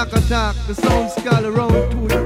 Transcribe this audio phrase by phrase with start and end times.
[0.00, 0.56] Shock attack.
[0.66, 2.19] The sound skull around to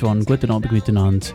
[0.00, 0.24] Favorite One.
[0.24, 1.26] Guten Abend miteinander.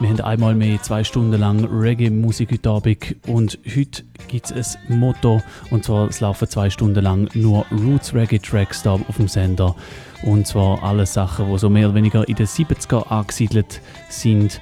[0.00, 3.16] Wir haben einmal mehr zwei Stunden lang Reggae-Musik heute Abend.
[3.26, 5.42] Und heute gibt es ein Motto.
[5.70, 9.74] Und zwar es laufen zwei Stunden lang nur Roots Reggae Tracks da auf dem Sender.
[10.22, 14.60] Und zwar alle Sachen, die so mehr oder weniger in den 70er angesiedelt sind.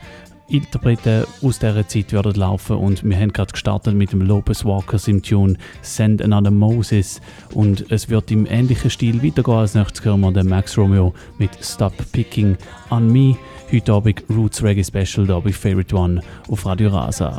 [0.49, 2.77] Interpreten aus dieser Zeit werden laufen.
[2.77, 7.21] Und wir haben gerade gestartet mit dem Lopez Walkers im Tune Send Another Moses.
[7.55, 9.57] Und es wird im ähnlichen Stil weitergehen.
[9.57, 12.57] Als nächstes hören wir den Max Romeo mit Stop Picking
[12.91, 13.37] on Me.
[13.73, 17.39] Heute Abend Roots Reggae Special da bei Favorite One auf Radio Rasa.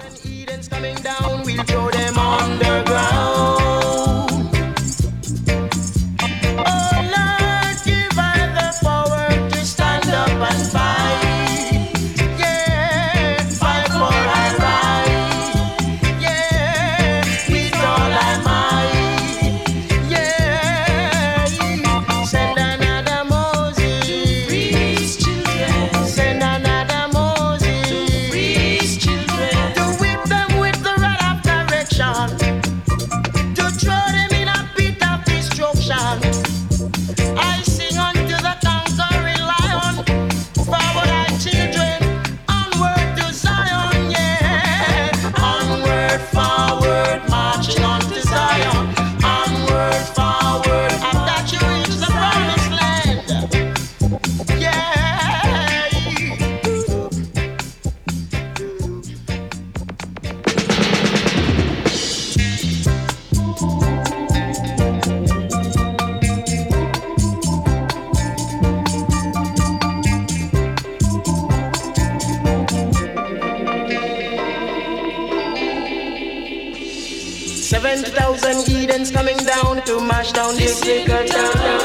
[80.31, 81.51] Down this liquor town.
[81.51, 81.80] das da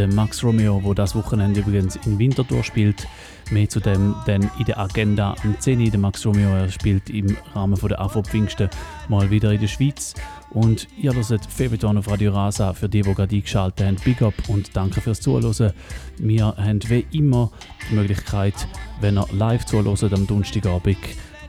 [0.00, 3.06] der Max Romeo, wo das Wochenende übrigens in Winterthur spielt.
[3.50, 5.90] Mehr zu dem dann in der Agenda am 10.
[5.90, 8.70] Der Max Romeo er spielt im Rahmen von der AFO Pfingsten
[9.10, 10.14] mal wieder in der Schweiz.
[10.48, 13.96] Und ihr hört Febeton auf Radio Rasa für die, die gerade eingeschaltet haben.
[14.02, 15.72] Big up und danke fürs Zuhören.
[16.16, 17.50] Wir haben wie immer
[17.90, 18.54] die Möglichkeit,
[19.02, 20.96] wenn ihr live zuhört am Donnerstagabend,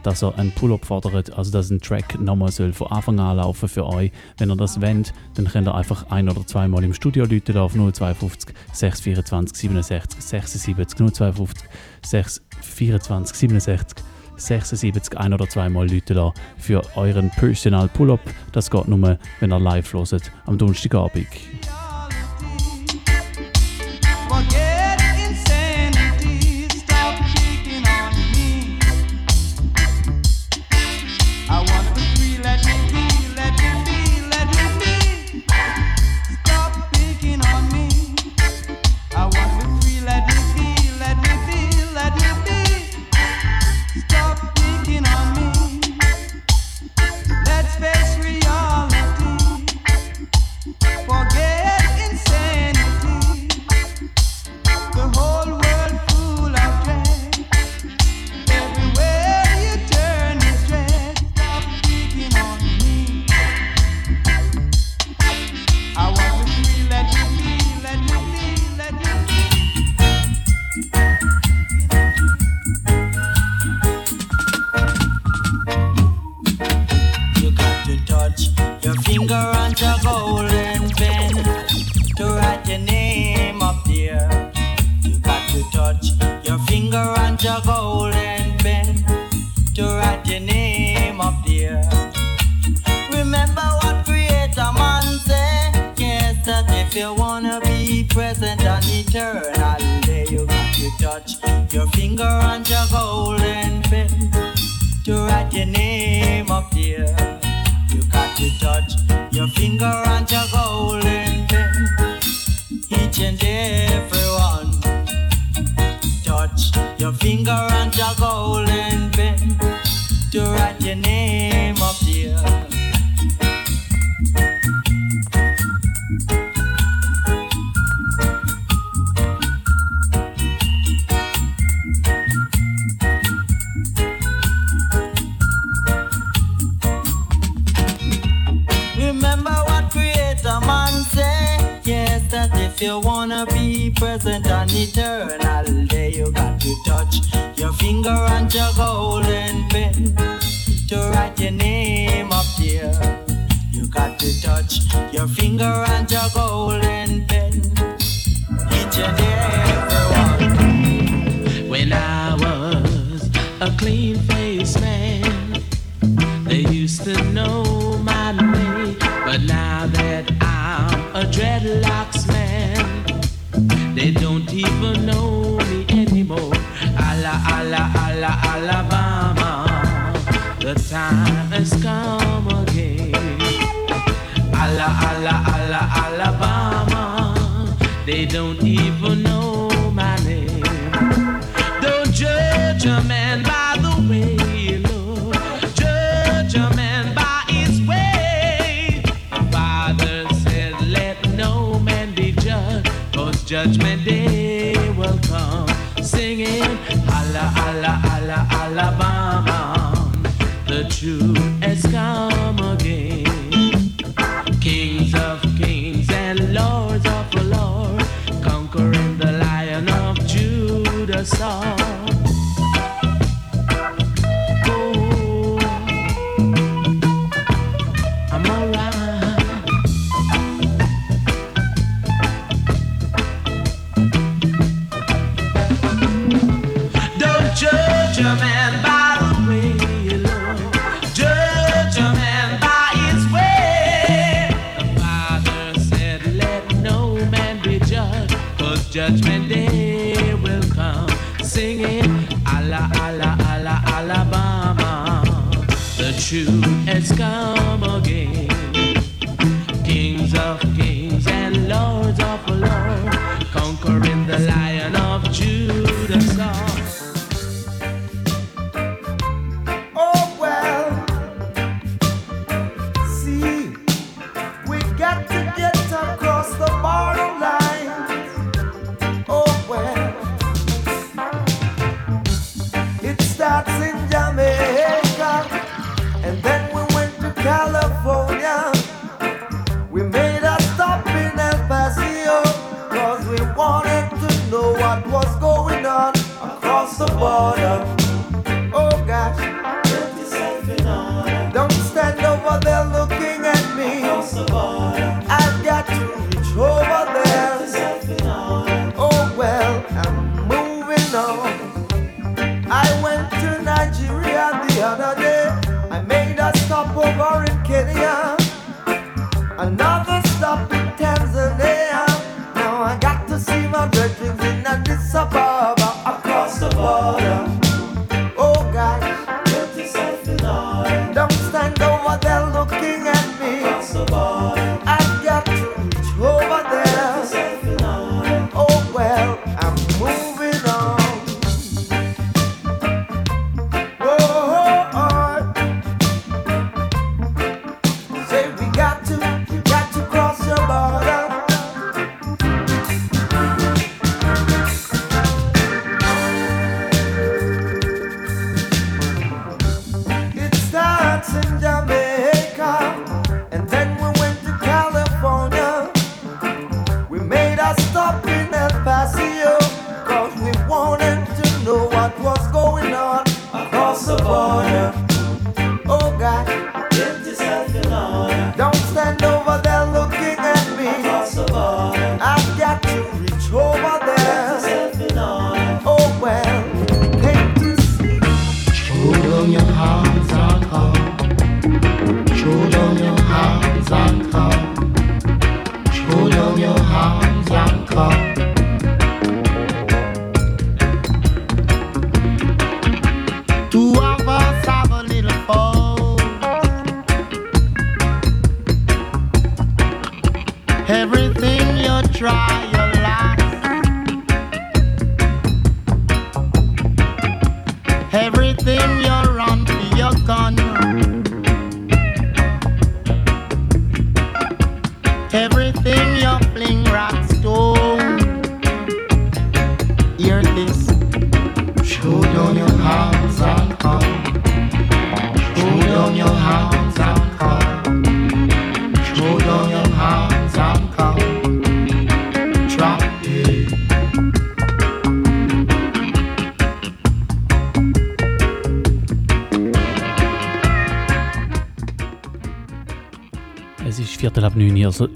[0.03, 3.69] dass er einen Pull-up fordert, also dass ein Track nochmal soll von Anfang an laufen
[3.69, 4.11] für euch.
[4.37, 7.73] Wenn ihr das wollt, dann könnt ihr einfach ein- oder zweimal im Studio läuten auf
[7.73, 11.69] 052 624 67 76 052
[12.03, 14.03] 624 67
[14.37, 18.21] 76 ein- oder zweimal Leute da für euren Personal Pull-up.
[18.51, 21.27] Das geht nur, wenn ihr live hört am Donnerstagabend.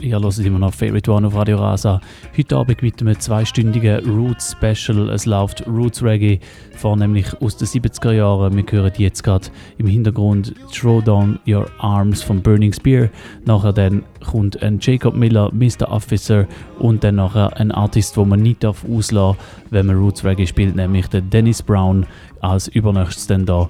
[0.01, 2.01] Ihr hört immer noch Favorite One auf Radio Rasa.
[2.37, 5.09] Heute Abend mit einem zweistündigen Roots Special.
[5.09, 6.39] Es läuft Roots Reggae,
[6.75, 8.55] vornehmlich aus den 70er Jahren.
[8.55, 13.09] Wir hören jetzt gerade im Hintergrund Throw Down Your Arms von Burning Spear.
[13.45, 15.91] Nachher dann kommt ein Jacob Miller, Mr.
[15.91, 16.47] Officer
[16.79, 21.07] und dann nachher ein Artist, wo man nicht darf wenn man Roots Reggae spielt, nämlich
[21.07, 22.05] der Dennis Brown
[22.41, 23.69] als übernächstes dann da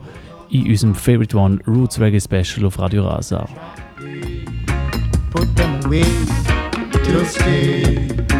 [0.50, 3.48] in unserem Favorite One Roots Reggae Special auf Radio Rasa.
[5.96, 6.04] me
[7.06, 8.35] to stay.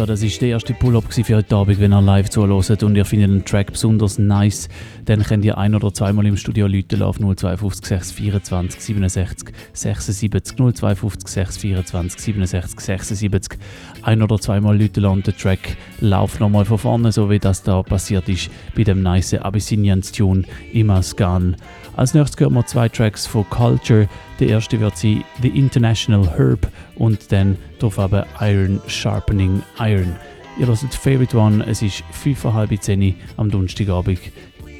[0.00, 3.04] So, das ist der erste Pull-Up für heute Abend, wenn ihr live zuhört und ihr
[3.04, 4.70] findet den Track besonders nice,
[5.04, 11.28] dann könnt ihr ein- oder zweimal im Studio Leute auf 052 624 67 76 052
[11.28, 13.58] 624 67 76
[14.02, 17.82] ein- oder zweimal Leute und der Track läuft nochmal von vorne, so wie das da
[17.82, 21.56] passiert ist bei dem nice Abyssinians Tune immer Scan.
[21.96, 24.08] Als nächstes hören wir zwei Tracks von Culture.
[24.38, 30.16] Der erste wird sie The International Herb und dann darauf aber Iron Sharpening Iron.
[30.58, 34.20] Ihr hört Favorite One, es ist 5.30 Uhr am Donnerstagabend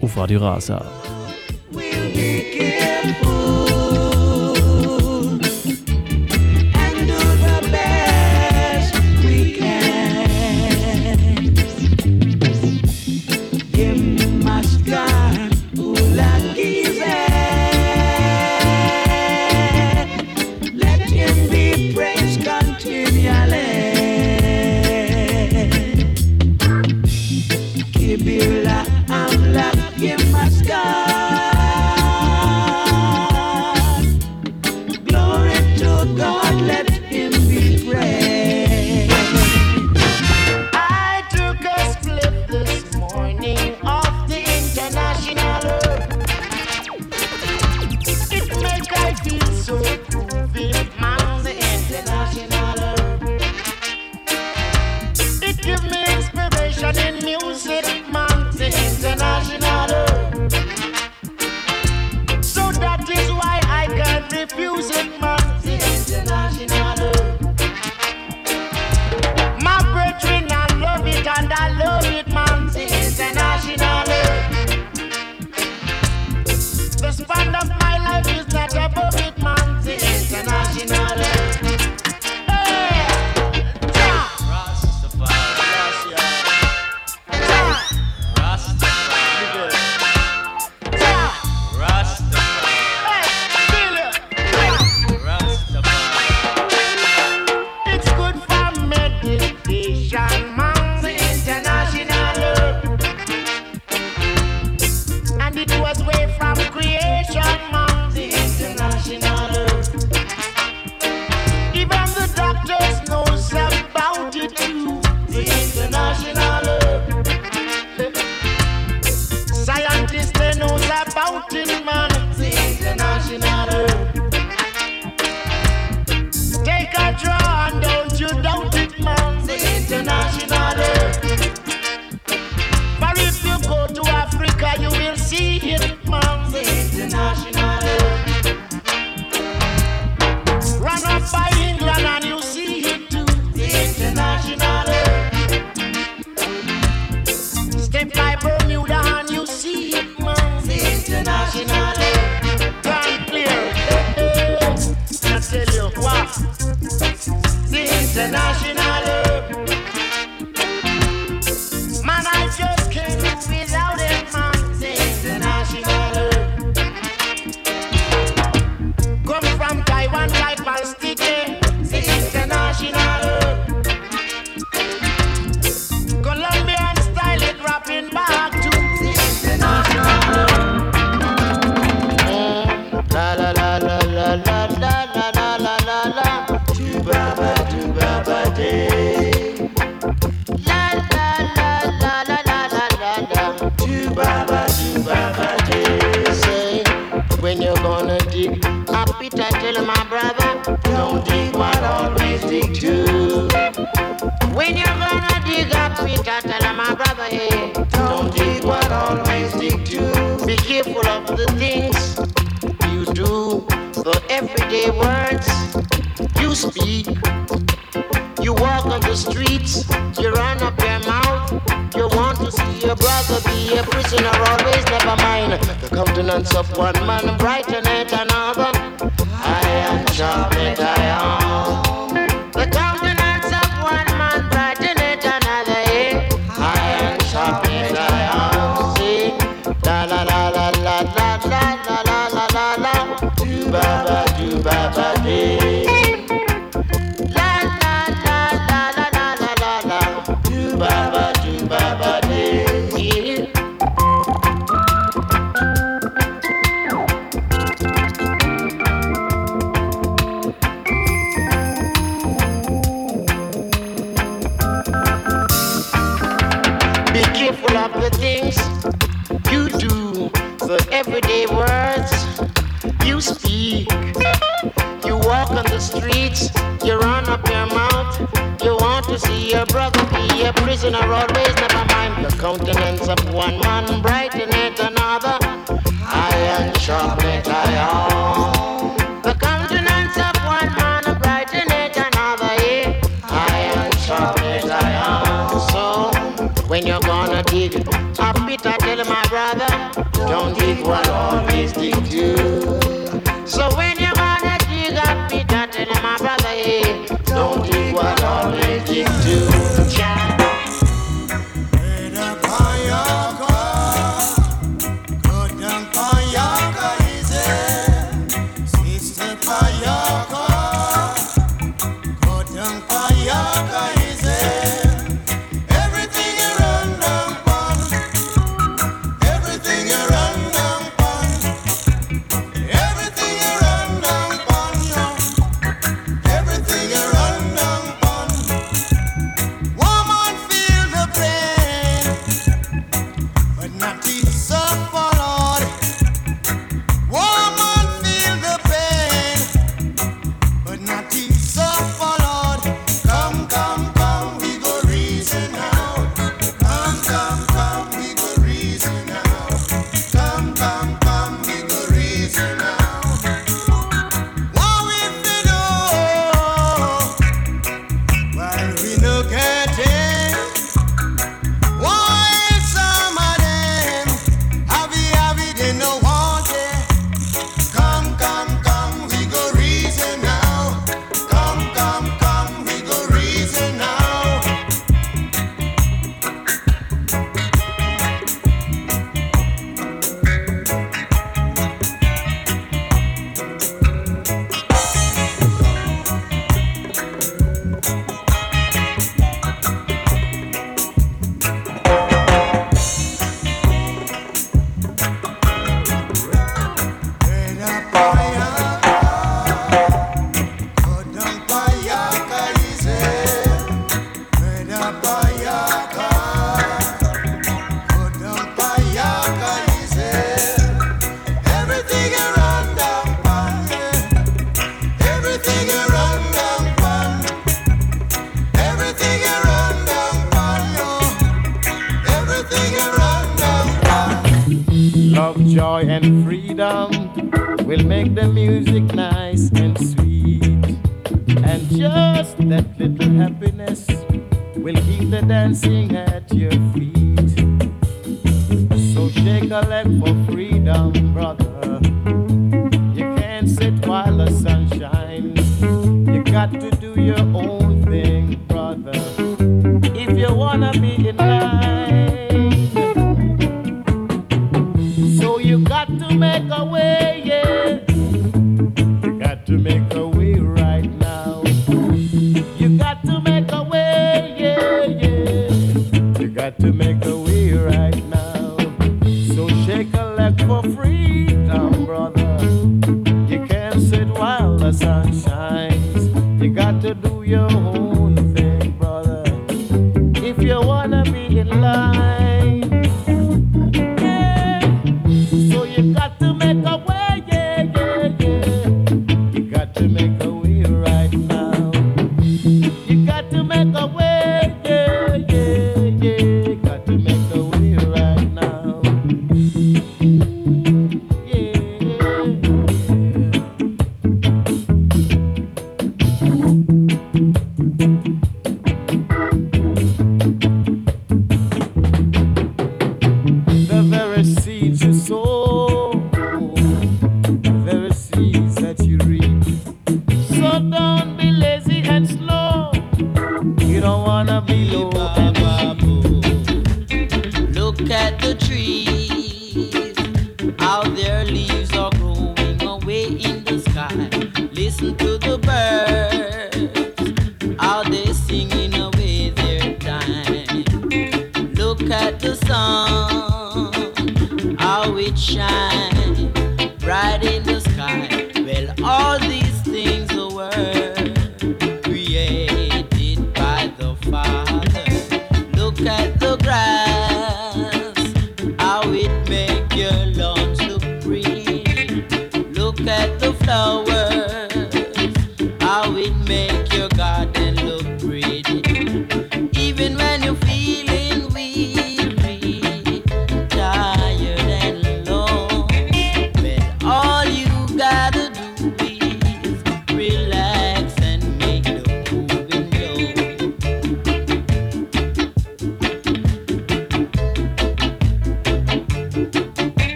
[0.00, 1.21] auf Radio Rasa.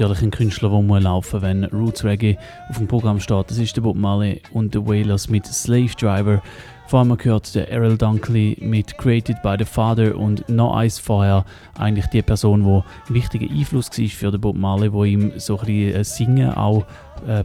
[0.00, 2.38] Natürlich ein Künstler, der muss laufen wenn Roots Reggae
[2.70, 3.50] auf dem Programm steht.
[3.50, 6.42] Das ist der Bob Marley und The Wailers mit Slave Driver.
[6.86, 11.44] Vor allem gehört der Errol Dunkley mit Created by the Father und No Ice vorher
[11.78, 15.58] eigentlich die Person, die ein wichtiger Einfluss war für den Bob Marley, wo ihm so
[15.58, 16.86] ein bisschen äh, Singen auch
[17.26, 17.44] äh,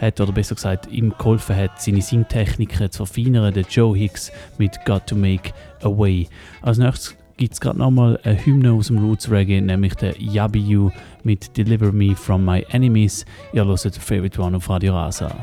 [0.00, 3.54] hat oder besser gesagt ihm geholfen hat, seine Singtechniken zu verfeinern.
[3.54, 5.52] Der Joe Hicks mit Got to Make
[5.82, 6.28] a Way.
[6.60, 10.90] Als nächstes gibt es gerade nochmal eine Hymne aus dem Roots Reggae, nämlich der Yabiyu
[11.22, 13.24] mit Deliver Me From My Enemies.
[13.52, 15.34] Ihr hört Favorite One auf Radio Rasa.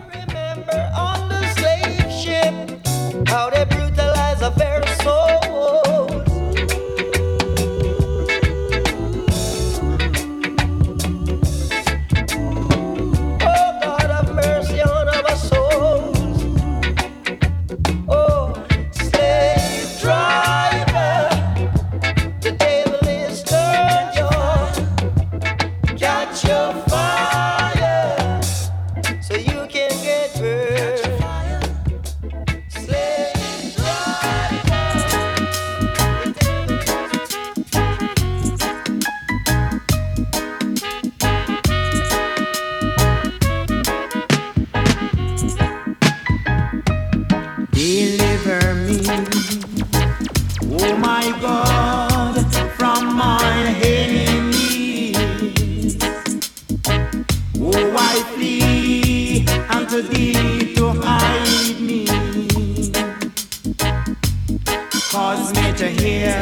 [65.13, 66.41] Cause me to hear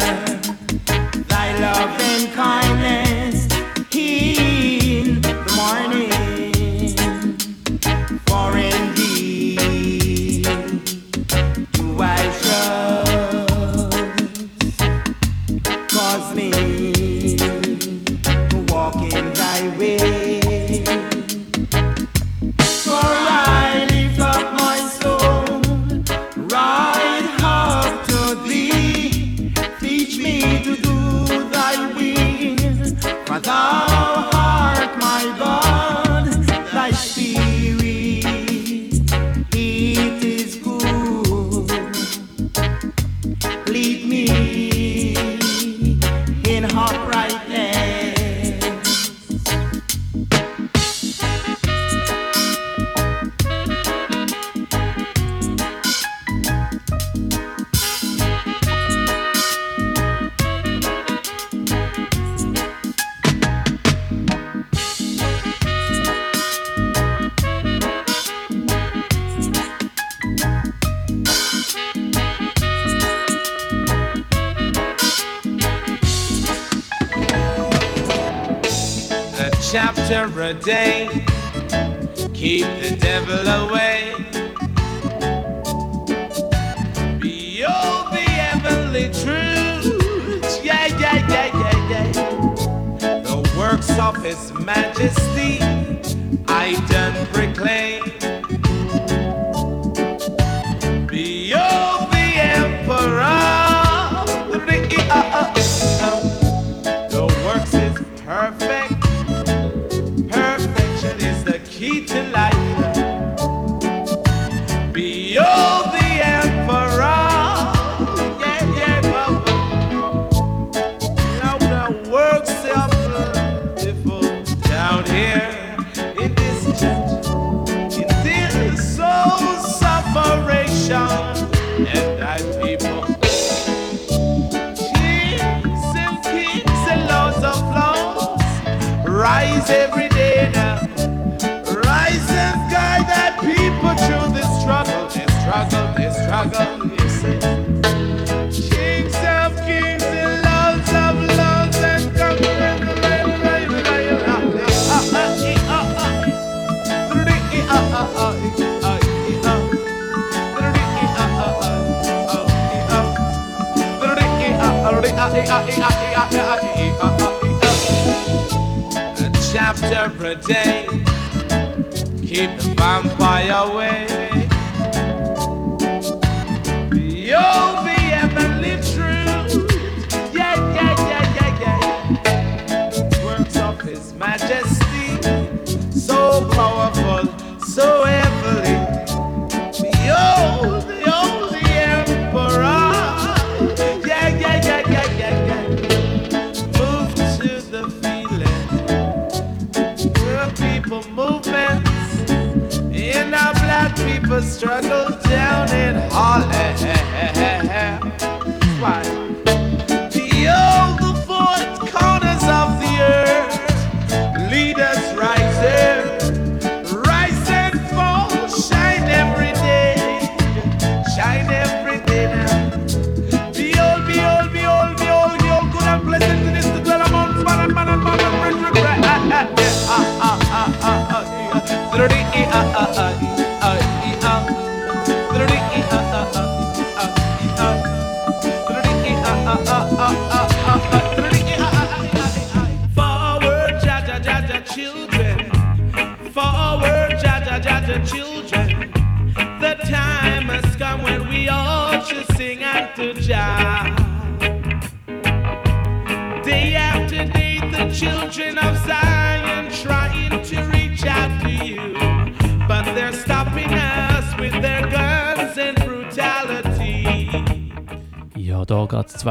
[1.27, 3.10] thy love and kindness.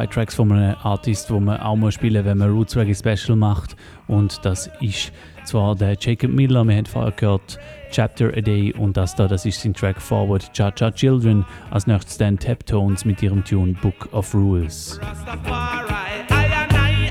[0.01, 3.37] zwei Tracks von einem Artist, wo man auch mal spielen wenn man Roots Reggae Special
[3.37, 3.77] macht.
[4.07, 5.13] Und das ist
[5.45, 7.59] zwar der Jacob Miller, wir haben vorher gehört,
[7.91, 11.45] Chapter a Day und das da, das ist sein Track Forward, Cha Cha Children.
[11.71, 14.99] Als nächstes dann Tap Tones mit ihrem Tune Book of Rules.
[15.03, 15.93] Rastafari,
[16.31, 16.47] I,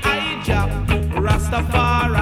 [2.16, 2.19] I,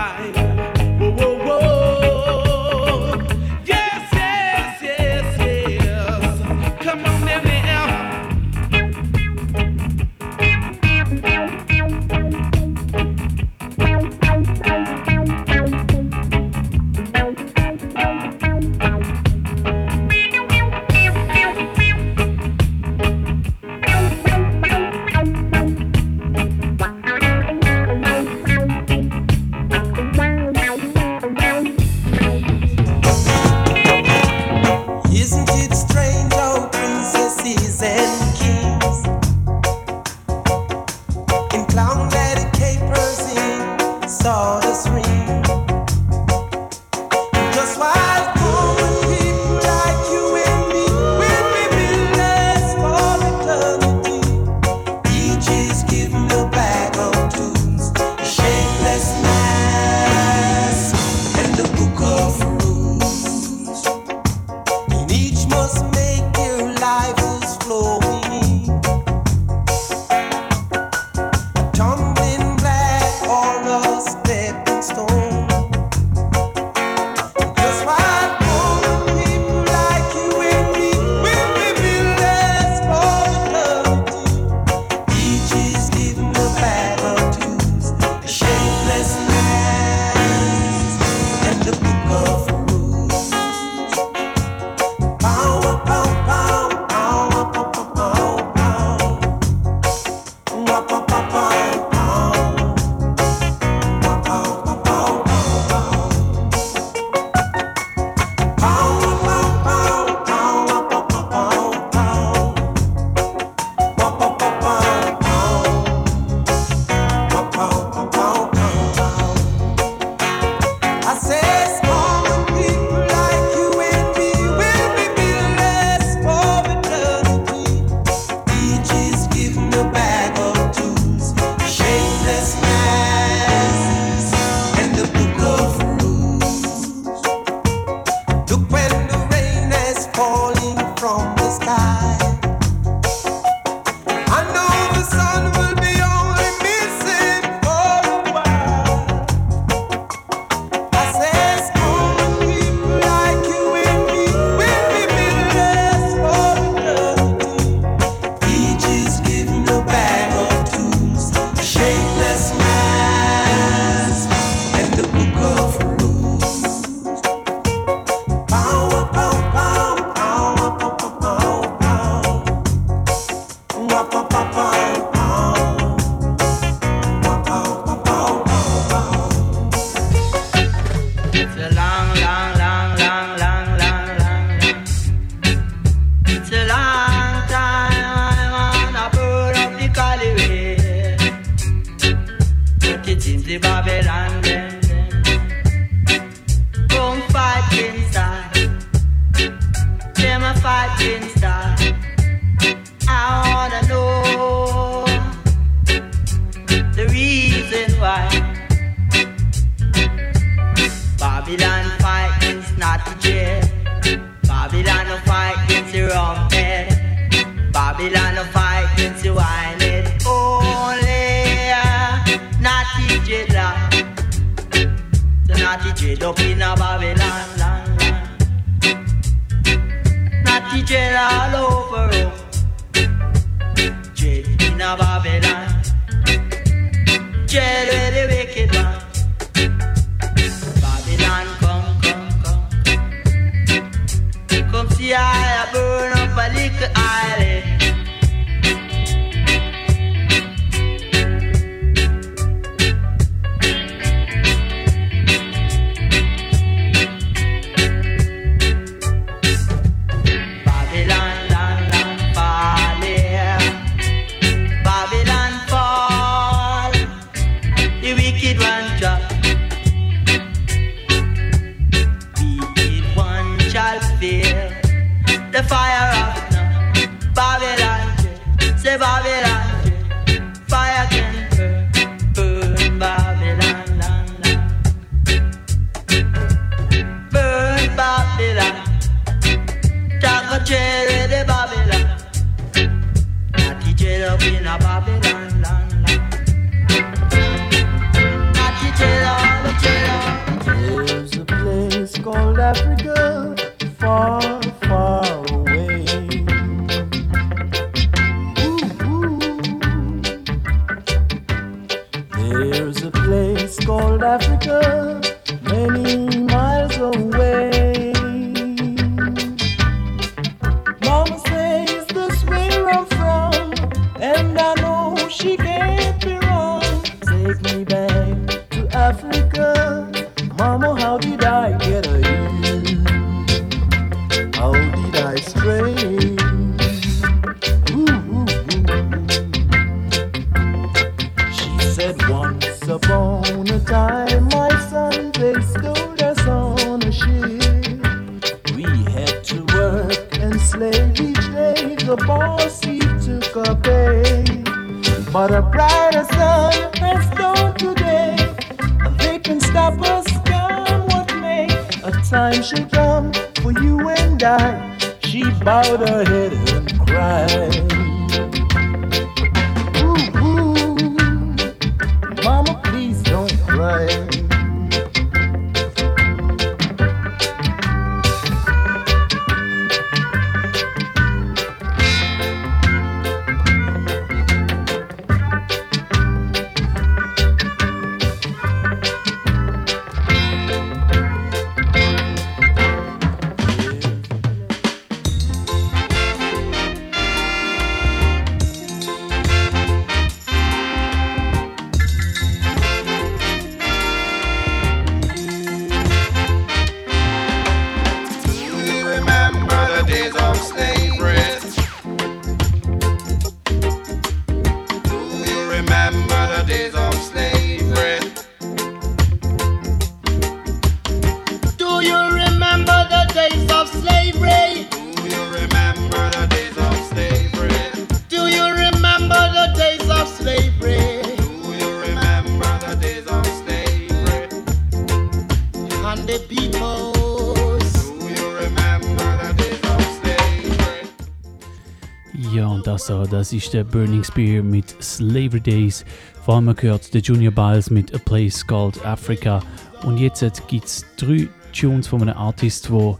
[442.99, 446.05] Cassa, das ist der Burning Spear mit Slavery Days.
[446.45, 449.63] Vor allem gehört der Junior Biles mit A Place Called Africa.
[450.03, 453.17] Und jetzt gibt es drei Tunes von einem Artist, der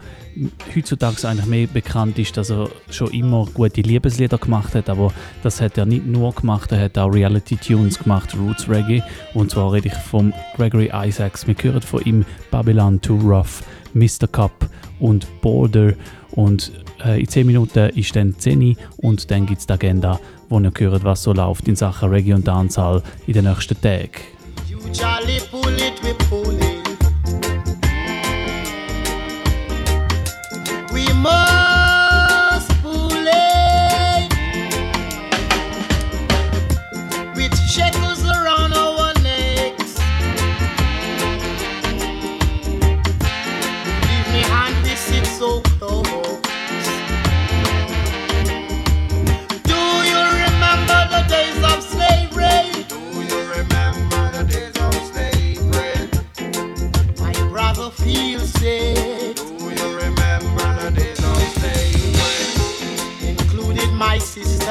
[0.75, 5.13] heutzutage eigentlich mehr bekannt ist, dass er schon immer gute Liebeslieder gemacht hat, aber
[5.45, 9.05] das hat er nicht nur gemacht, er hat auch Reality-Tunes gemacht, Roots Reggae.
[9.35, 11.47] Und zwar rede ich von Gregory Isaacs.
[11.47, 13.63] Wir hören von ihm Babylon Too Rough,
[13.95, 14.27] Mr.
[14.27, 14.69] Cup
[14.99, 15.93] und Border.
[16.39, 16.71] Und
[17.05, 20.71] äh, in 10 Minuten ist dann 10 und dann gibt es die Agenda, wo ihr
[20.79, 24.13] hört, was so läuft in Sachen Region und Dancehall in den nächsten Tagen.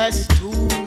[0.08, 0.87] us.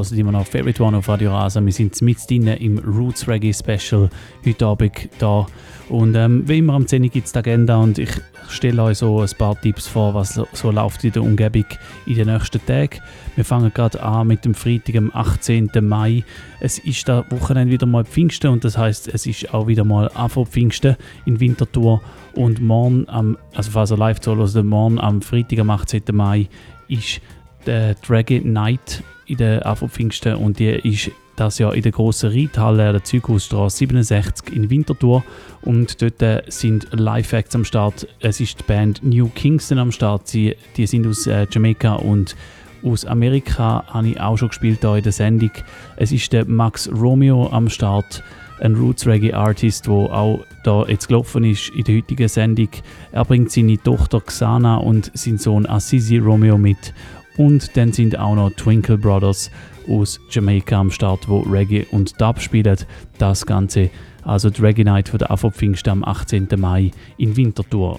[0.00, 1.64] es ist 10 Uhr, hört immer noch Favorite One auf Radio Rasa.
[1.64, 4.08] Wir sind mit im Roots Reggae Special
[4.44, 5.46] heute Abend da.
[5.88, 8.10] Und ähm, wie immer am 10 Uhr gibt es die Agenda und ich
[8.48, 11.66] stelle euch so ein paar Tipps vor, was so, läuft in der Umgebung
[12.06, 13.00] in den nächsten Tagen.
[13.36, 15.70] Wir fangen gerade an mit dem Freitag, am 18.
[15.82, 16.24] Mai.
[16.60, 20.10] Es ist da Wochenende wieder mal Pfingsten und das heißt, es ist auch wieder mal
[20.14, 22.00] Afro Pfingsten in Winterthur.
[22.34, 26.02] Und morgen, am, also falls ihr live zuhört, morgen am Freitag, am 18.
[26.12, 26.48] Mai,
[26.88, 27.20] ist
[27.66, 32.30] der Dragon Night in der Afro Pfingsten und die ist das Jahr in der grossen
[32.30, 35.24] Reithalle der Zughausstraße 67 in Winterthur
[35.62, 38.06] und dort äh, sind Live-Acts am Start.
[38.20, 40.28] Es ist die Band New Kingston am Start.
[40.28, 42.36] Sie, die sind aus äh, Jamaika und
[42.84, 45.50] aus Amerika habe ich auch schon gespielt hier in der Sendung.
[45.96, 48.22] Es ist der Max Romeo am Start,
[48.60, 52.68] ein Roots Reggae Artist, der auch da jetzt gelaufen ist in der heutigen Sendung.
[53.12, 56.92] Er bringt seine Tochter Xana und seinen Sohn Assisi Romeo mit.
[57.36, 59.50] Und dann sind auch noch Twinkle Brothers
[59.88, 62.76] aus Jamaika am Start, wo Reggae und Dub spielen.
[63.18, 63.90] Das Ganze,
[64.22, 66.48] also die Reggae Night von der Afro Pfingsten am 18.
[66.56, 67.98] Mai in Winterthur.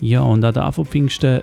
[0.00, 1.42] Ja, und an der Afro Pfingsten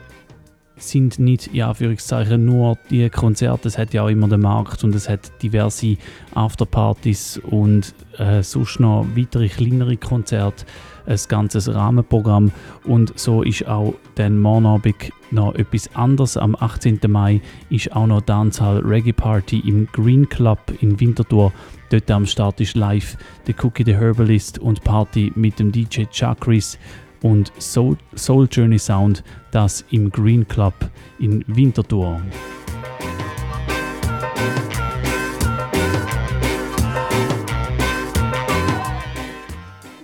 [0.78, 4.94] sind nicht in Anführungszeichen nur die Konzerte, es hat ja auch immer den Markt und
[4.94, 5.98] es hat diverse
[6.34, 10.66] Afterpartys und äh, sonst noch weitere kleinere Konzerte,
[11.06, 12.52] ein ganzes Rahmenprogramm
[12.84, 16.38] und so ist auch den Morgenabend noch etwas anderes.
[16.38, 17.00] Am 18.
[17.08, 21.54] Mai ist auch noch Dancehall Reggae Party im Green Club in Winterthur.
[21.90, 26.80] Dort am Start ist live der Cookie the Herbalist und Party mit dem DJ Chakris
[27.26, 30.76] und Soul, Soul Journey Sound, das im Green Club
[31.18, 32.22] in Winterthur.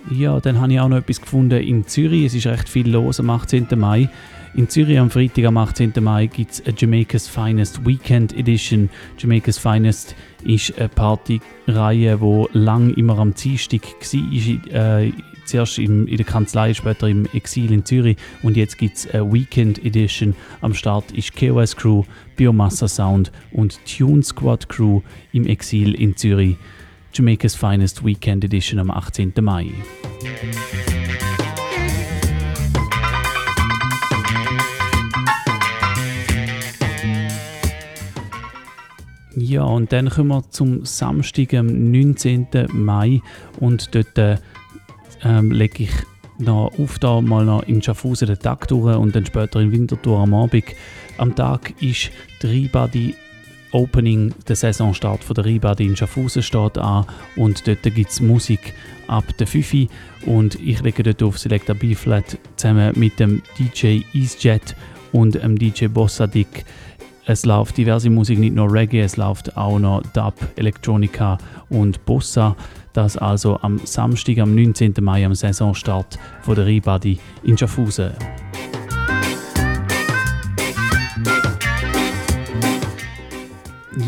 [0.09, 2.26] Ja, dann habe ich auch noch etwas gefunden in Zürich.
[2.26, 3.67] Es ist recht viel los am 18.
[3.76, 4.09] Mai.
[4.55, 5.93] In Zürich am Freitag, am 18.
[6.01, 8.89] Mai, gibt es eine Jamaica's Finest Weekend Edition.
[9.17, 15.01] Jamaica's Finest ist eine Partyreihe, die lang immer am Dienstag war.
[15.03, 15.11] Äh,
[15.51, 18.17] zuerst im, in der Kanzlei, später im Exil in Zürich.
[18.41, 20.33] Und jetzt gibt es eine Weekend Edition.
[20.61, 22.03] Am Start ist KOS Crew,
[22.37, 25.01] Biomassa Sound und Tune Squad Crew
[25.33, 26.55] im Exil in Zürich.
[27.13, 29.33] Jamaica's Finest Weekend Edition am 18.
[29.41, 29.71] Mai.
[39.35, 42.47] Ja, und dann kommen wir zum Samstag, am 19.
[42.71, 43.21] Mai.
[43.59, 44.37] Und dort äh,
[45.24, 45.91] ähm, lege ich
[46.38, 50.19] noch auf da mal noch in Schaffhausen den Tag durch und dann später in Winterthur
[50.19, 50.65] am Abend.
[51.17, 52.11] Am Tag ist
[52.41, 53.15] die Ribadi
[53.74, 57.05] Opening, der Saisonstart von der Ribadi in Schaffhausen steht an
[57.38, 58.74] und dort gibt es Musik
[59.07, 59.88] ab der 5
[60.26, 64.76] und ich lege dort auf Selecta B-Flat zusammen mit dem DJ EaseJet
[65.13, 66.65] und dem DJ Bossadik.
[67.32, 71.38] Es läuft diverse Musik, nicht nur Reggae, es läuft auch noch Dub, Electronica
[71.69, 72.57] und Bossa.
[72.91, 74.95] Das also am Samstag, am 19.
[74.99, 78.11] Mai, am Saisonstart von der Ribadi in Schaffhausen.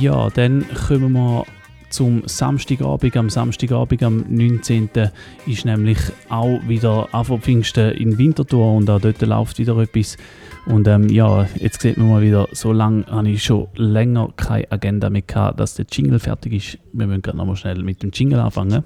[0.01, 1.45] Ja, dann kommen wir
[1.93, 3.15] zum Samstagabend.
[3.15, 4.89] Am Samstagabend, am 19.
[5.45, 10.17] ist nämlich auch wieder Afro-Pfingsten in Winterthur und auch dort läuft wieder etwas.
[10.65, 14.71] Und ähm, ja, jetzt sieht man mal wieder, so lange habe ich schon länger keine
[14.71, 16.79] Agenda mehr gehabt, dass der Jingle fertig ist.
[16.93, 18.83] Wir müssen gerade nochmal schnell mit dem Jingle anfangen.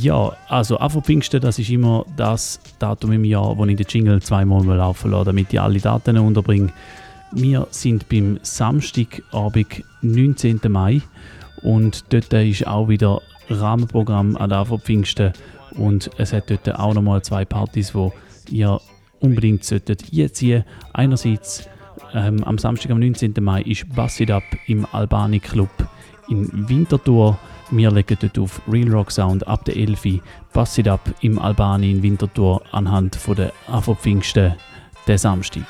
[0.00, 4.64] Ja, also Afro-Pfingsten, das ist immer das Datum im Jahr, wo ich den Jingle zweimal
[4.64, 6.72] mal laufen lasse, damit ich alle Daten unterbringe.
[7.32, 10.60] Wir sind beim Samstagabend, 19.
[10.68, 11.02] Mai
[11.62, 15.32] und dort ist auch wieder Rahmenprogramm an der Afro-Pfingsten
[15.72, 18.12] und es hat dort auch nochmal zwei Partys, wo
[18.50, 18.80] ihr
[19.20, 20.64] unbedingt solltet einziehen.
[20.92, 21.68] Einerseits
[22.14, 23.34] ähm, am Samstag, am 19.
[23.40, 25.70] Mai ist Bass It Up im Albani Club
[26.28, 27.38] in Winterthur.
[27.70, 30.20] Wir legen dort auf Real Rock Sound ab der 11.
[30.52, 34.54] Bass It Up im Albani in Winterthur anhand von der Afro-Pfingsten
[35.06, 35.66] der Samstag.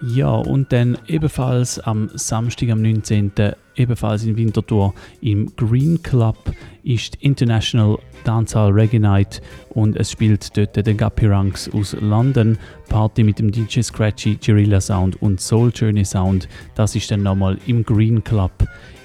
[0.00, 3.32] Ja, und dann ebenfalls am Samstag, am 19.
[3.74, 6.52] ebenfalls in Winterthur im Green Club
[6.84, 12.56] ist International Dancehall Reggae Night und es spielt dort der Guppy Ranks aus London.
[12.88, 16.48] Party mit dem DJ Scratchy, Guerilla Sound und Soul Journey Sound.
[16.76, 18.52] Das ist dann nochmal im Green Club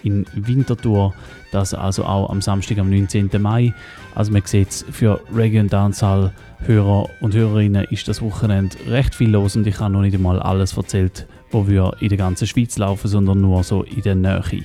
[0.04, 1.14] in Winterthur.
[1.52, 3.30] Das also auch am Samstag, am 19.
[3.40, 3.74] Mai.
[4.16, 6.32] Also man sieht es für Reggae und Dancehall
[6.66, 10.40] Hörer und Hörerinnen ist das Wochenende recht viel los und ich habe noch nicht einmal
[10.40, 14.64] alles erzählt, wo wir in der ganzen Schweiz laufen, sondern nur so in der Nähe.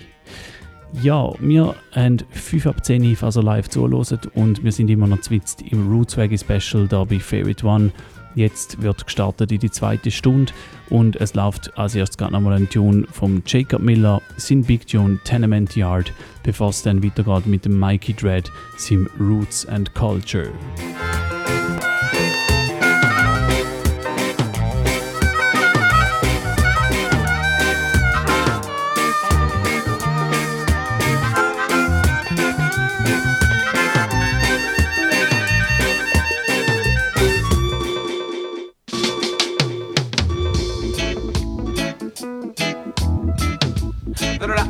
[1.03, 5.21] Ja, wir haben 5 ab 10 Uhr also live zuhören und wir sind immer noch
[5.21, 7.91] zwitzt im Roots Reggae Special da bei Favorite One.
[8.39, 10.53] Jetzt wird gestartet in die zweite Stunde
[10.91, 15.19] und es läuft als erstes gerade nochmal ein Tune vom Jacob Miller, sein Big Tune
[15.25, 16.13] Tenement Yard,
[16.45, 20.53] bevor es dann weitergeht mit dem Mikey Dread, seinem Roots and Culture.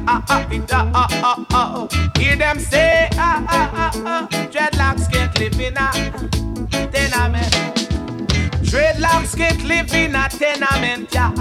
[0.09, 2.11] Ah, ah, it, ah, ah, ah, ah.
[2.19, 4.29] Hear them say, ah, ah, ah, ah.
[4.51, 7.78] Dreadlocks can't live in a tenement.
[9.19, 11.33] Dreadlocks can't live in a tenement, yeah.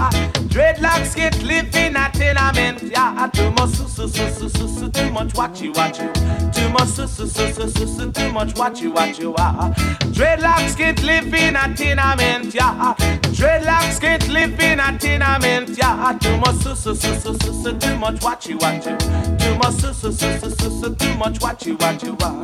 [0.50, 3.30] Dreadlocks can't live in a tenement, yeah.
[3.32, 6.12] Too much, su, su, su, su, su, su, too much watchy, watchy.
[6.52, 9.72] Too much, su, su, su, su, su, su, too much watchy, watchy, ah.
[10.10, 12.94] Dreadlocks can't live in a tenement, yeah.
[13.38, 16.18] Dreadlocks can't live in a tenement, yeah.
[16.20, 18.98] Too much, su, su, su, su, su, su, too much watchy, watchy.
[19.38, 22.42] Too much, su, su, su, su, su, su, too much watchy, watchy, ah.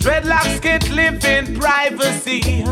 [0.00, 2.64] Dreadlocks can't live in privacy.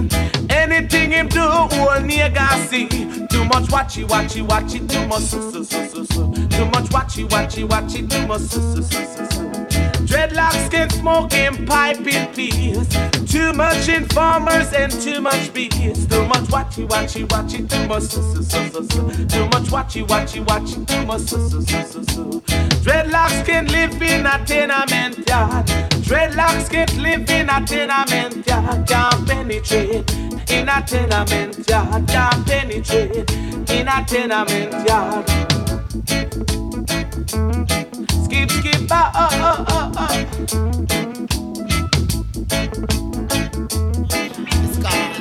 [0.49, 2.88] Anything him do, girl nigga see
[3.28, 7.28] Too much watchy watchy watchy Too much so so so so so Too much watchy
[7.28, 9.68] watchy watchy Too much so so so so so
[10.09, 12.89] Dreadlocks can smoke and pipe in peace.
[13.31, 16.07] Too much informers and too much bees.
[16.07, 19.27] Too much watchy, watchy, watchy, too much su, su, su, su, su.
[19.27, 22.41] Too much watchy, watchy, watchy, too much su, su, su, su, su.
[22.83, 25.67] Dreadlocks can live in a tenement yard.
[26.09, 28.87] Dreadlocks can't live in a tenement yard.
[28.89, 30.11] Can't penetrate
[30.51, 32.09] in a tenement yard.
[32.09, 33.31] Can't penetrate
[33.71, 35.29] in a tenement yard.
[38.29, 40.12] Skip, skip, ah, ah, ah, ah.
[44.53, 45.16] It's called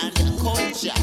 [0.00, 0.96] and culture.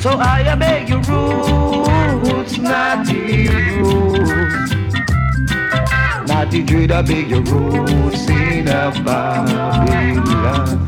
[0.00, 4.72] So I beg you roots, naughty roots.
[6.26, 10.78] Naughty dread, I beg your roots in a Babylon.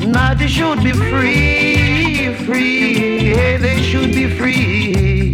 [0.00, 5.32] Naughty should be free, free, hey, they should be free.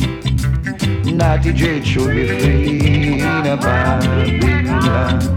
[1.13, 5.34] Naughty dread should be free in a Babylon.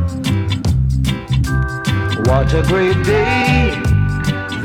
[2.28, 3.72] What a great day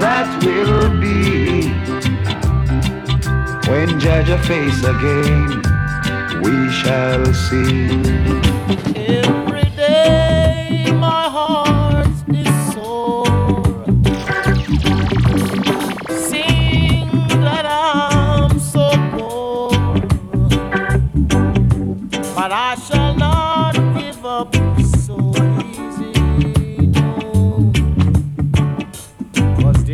[0.01, 1.69] that will be
[3.71, 5.63] when judge a face again
[6.43, 9.42] we shall see.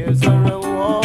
[0.04, 0.97] There's a reward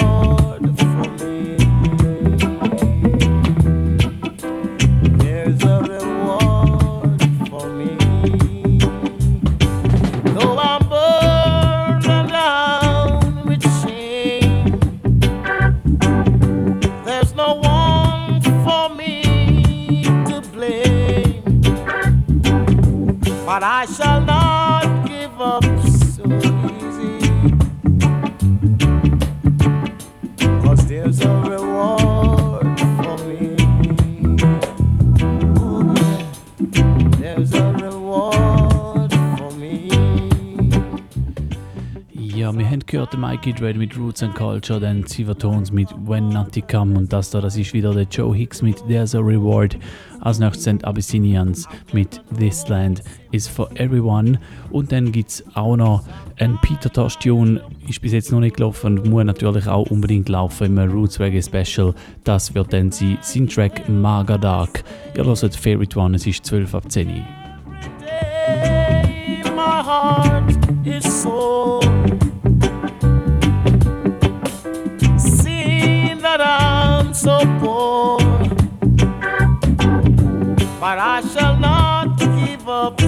[43.44, 47.42] Mikey Dread mit Roots and Culture, dann Tones mit When Natty Come und das da,
[47.42, 49.78] das ist wieder der Joe Hicks mit There's a Reward.
[50.22, 53.04] Als nächstes sind Abyssinians mit This Land
[53.34, 54.40] is for Everyone.
[54.72, 56.04] Und dann gibt es auch noch
[56.40, 60.30] ein Peter Tosh Tune, ist bis jetzt noch nicht gelaufen und muss natürlich auch unbedingt
[60.30, 61.94] laufen im Roots Reggae Special.
[62.24, 64.86] Das wird dann sein, sein Track Maga Dark.
[65.18, 67.16] Ihr hört Favorite One, es ist 12 ab 10 Uhr.
[70.86, 71.83] Is sore.
[80.96, 83.02] But I shall not give up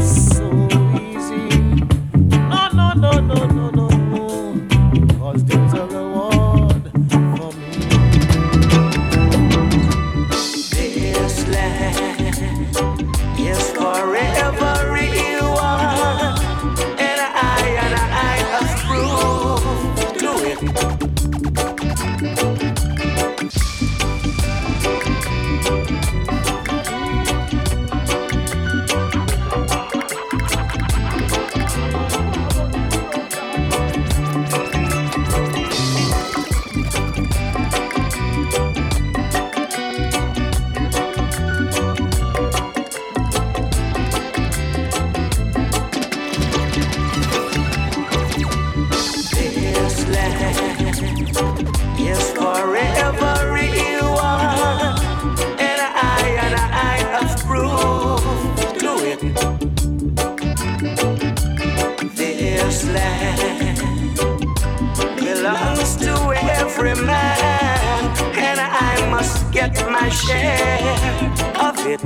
[70.06, 71.26] my share
[71.68, 72.02] of it.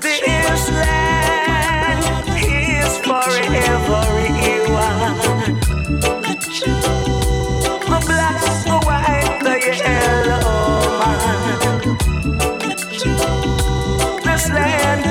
[0.00, 2.04] This land
[2.40, 4.72] is forever real.
[7.90, 10.46] The black, the white, the yellow
[11.00, 11.80] man.
[14.24, 15.04] This land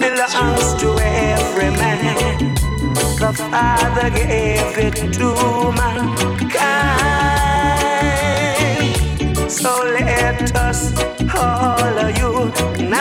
[0.00, 2.38] belongs to every man.
[3.22, 5.28] The Father gave it to
[5.78, 6.99] mankind.
[9.60, 10.94] So let us
[11.36, 12.96] all unite.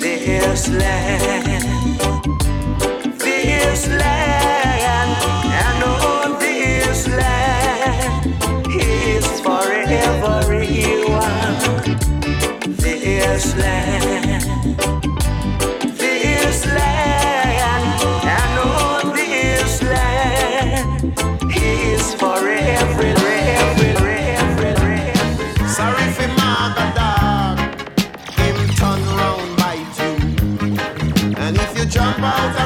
[0.00, 2.00] This land,
[3.20, 5.12] this land,
[5.46, 8.34] and oh, this land
[8.68, 11.20] is forever real.
[12.66, 14.25] This land,
[31.96, 32.65] jump out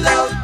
[0.00, 0.41] float.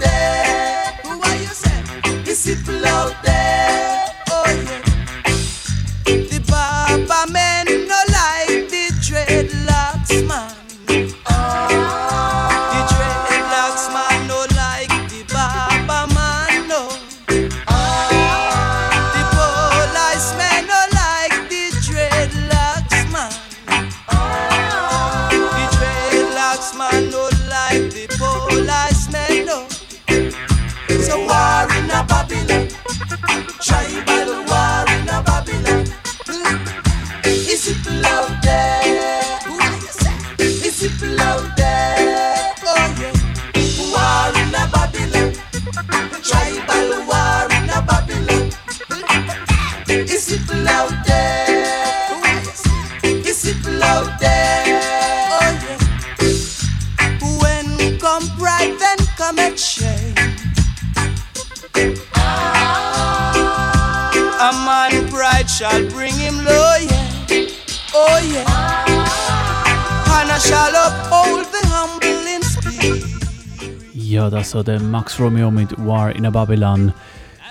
[74.39, 76.93] War der Max Romeo mit War in a Babylon.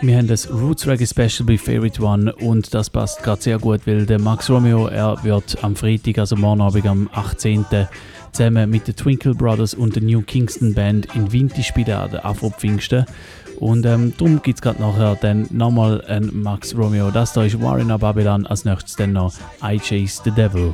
[0.02, 3.86] Wir haben das Roots Reggae Special bei Favorite One und das passt gerade sehr gut,
[3.86, 7.66] weil der Max Romeo, er wird am Freitag, also morgen Abend am 18.
[8.32, 12.26] zusammen mit den Twinkle Brothers und der New Kingston Band in Winti spielen an der
[12.26, 13.06] Afro Pfingsten.
[13.60, 17.12] Und ähm, darum gibt es gerade nachher dann nochmal einen Max Romeo.
[17.12, 20.74] Das da ist War in a Babylon, als nächstes dann noch I Chase the Devil.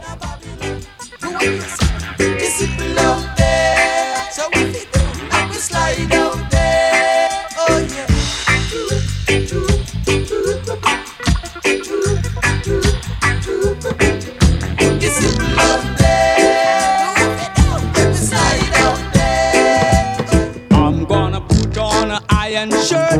[22.64, 23.20] and shirt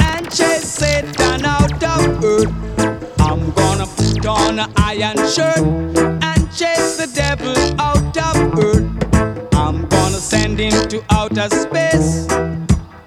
[0.00, 2.50] and chase Satan out of earth.
[3.20, 8.88] I'm gonna put on an iron shirt and chase the devil out of earth.
[9.54, 12.26] I'm gonna send him to outer space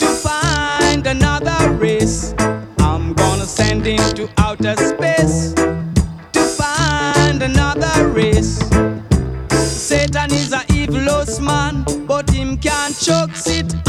[0.02, 2.36] to find another race.
[2.78, 5.54] I'm gonna send him to outer space
[6.34, 8.60] to find another race.
[9.50, 13.85] Satan is a evil man, but him can't choke it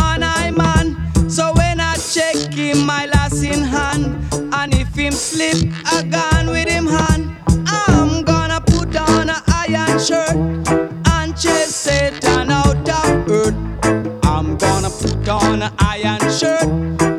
[2.71, 4.05] him my last in hand.
[4.53, 7.37] And if him slip, I gun with him hand.
[7.67, 10.37] I'm gonna put on a iron shirt
[11.17, 13.55] and chase Satan out of earth.
[14.25, 17.16] I'm gonna put on a iron shirt.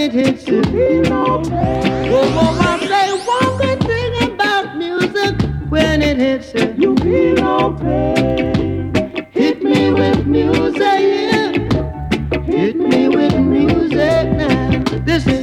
[0.00, 0.60] it hits you.
[0.60, 1.44] it is to be known.
[1.52, 5.40] Oh, mama, say one good thing about music
[5.70, 8.94] when it hits you, You feel no pain.
[9.30, 11.52] Hit me with music, yeah.
[12.42, 14.82] Hit me with music now.
[15.04, 15.39] This is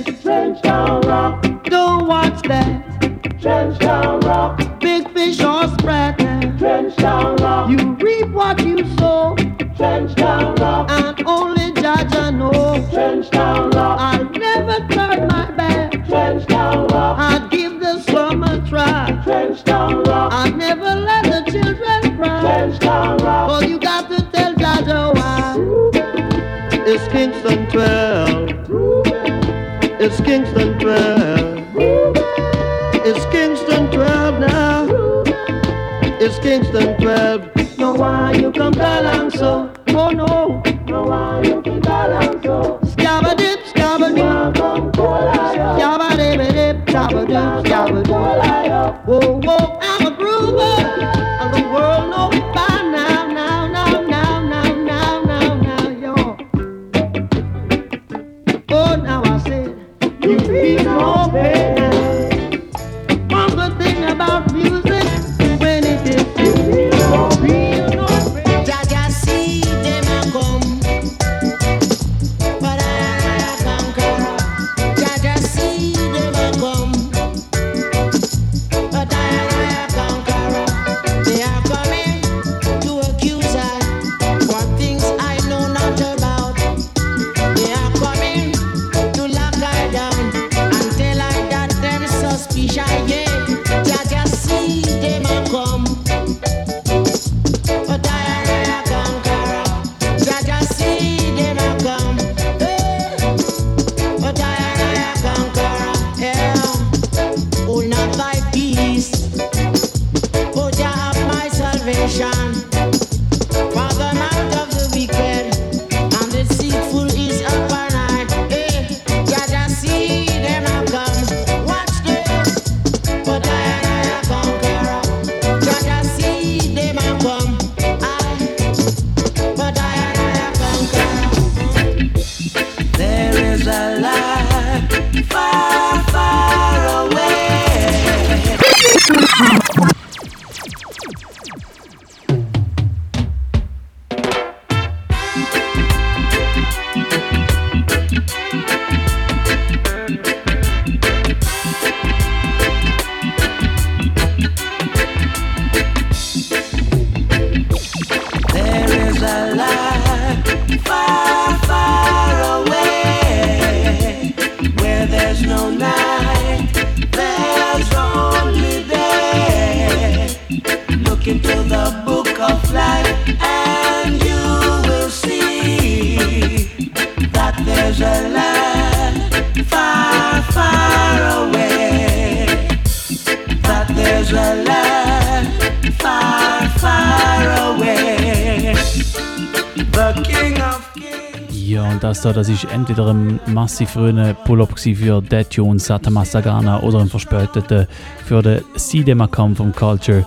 [192.28, 197.08] Meister, das ist entweder ein massiv frühen Pull-Up für Dead Tune, Satama Sagana oder ein
[197.08, 197.88] verspäteter
[198.26, 200.26] für den Sidemakan vom Culture.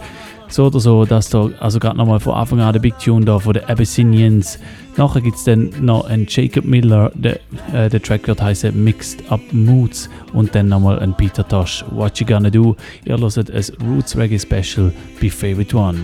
[0.49, 3.39] So oder so, dass da also gerade nochmal von Anfang an der Big Tune da
[3.39, 4.59] von den Abyssinians.
[4.97, 7.39] Nachher gibt es dann noch einen Jacob Miller, der,
[7.73, 12.19] äh, der Track wird heißen Mixed Up Moods und dann nochmal ein Peter Tosh, What
[12.19, 12.77] You Gonna Do.
[13.05, 14.91] Ihr hört ein Roots Reggae Special
[15.21, 15.99] Be Favorite One.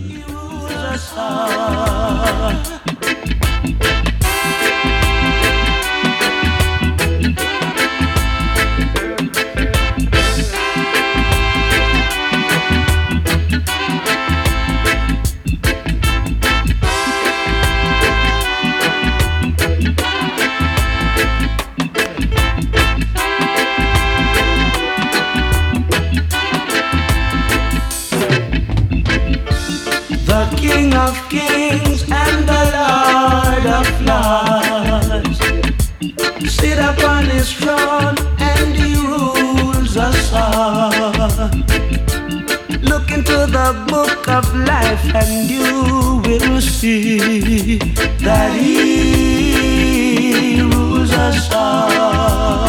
[44.37, 47.79] of life, and you will see
[48.21, 52.69] that He rules us all.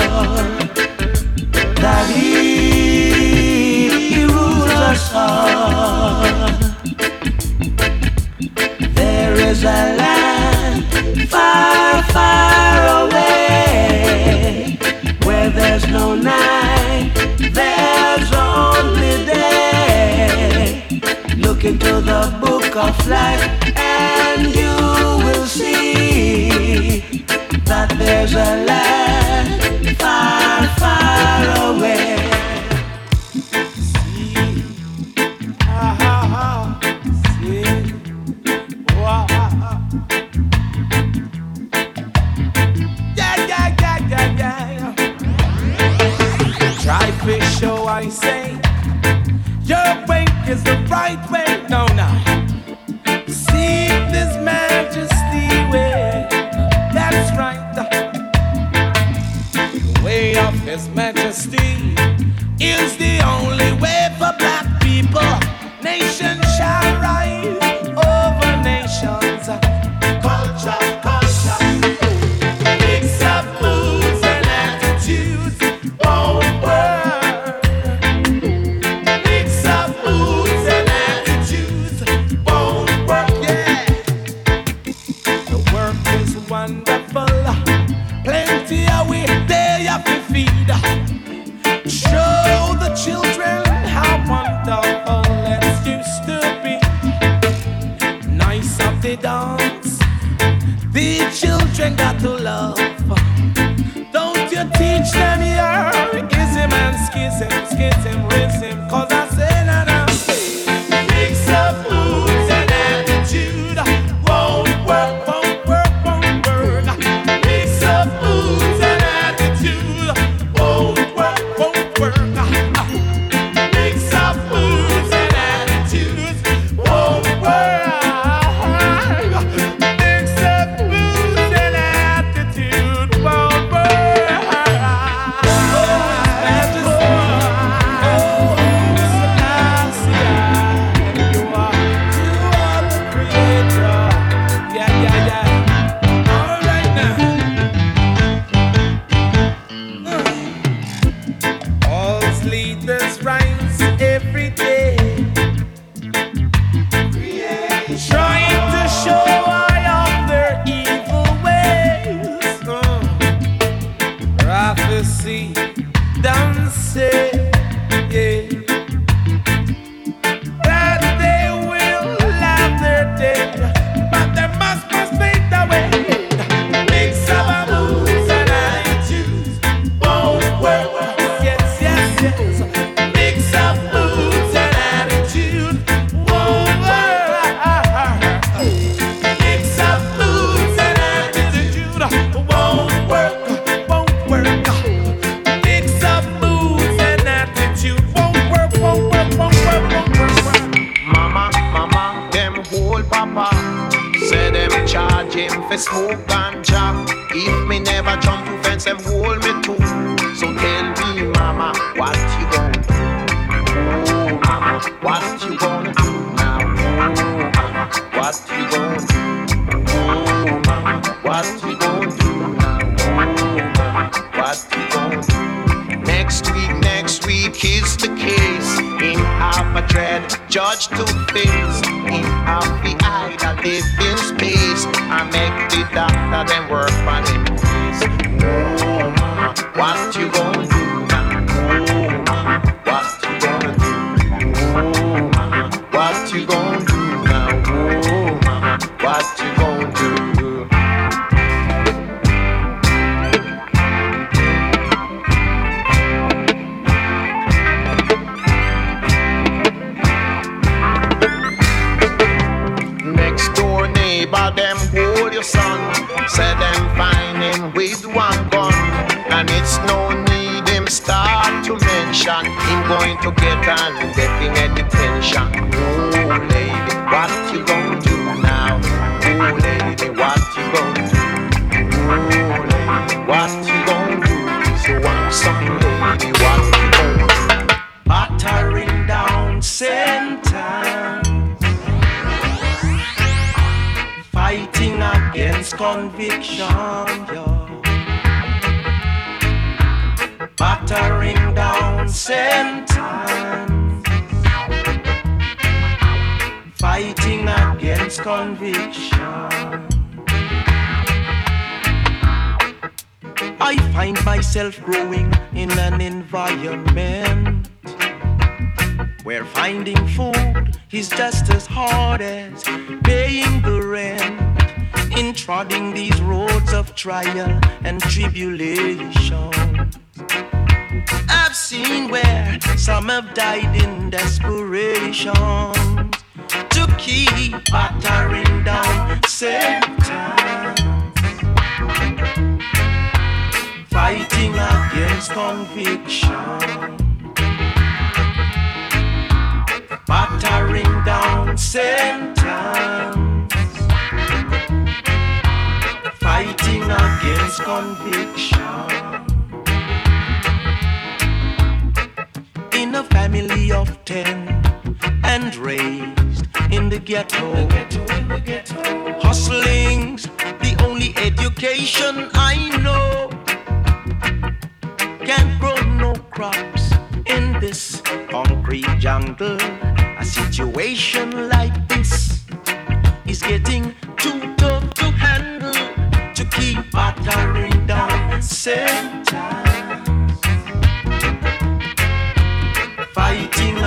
[1.83, 6.23] That He rules us all.
[8.95, 10.06] There is a life
[22.77, 23.41] of life,
[23.75, 24.75] and you
[25.25, 26.99] will see
[27.65, 29.36] that there's a light.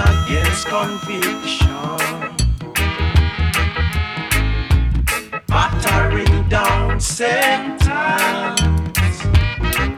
[0.08, 1.68] against conviction.
[5.46, 7.86] Battering down sentence